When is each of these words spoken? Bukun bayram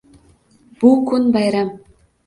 Bukun 0.81 1.33
bayram 1.33 1.73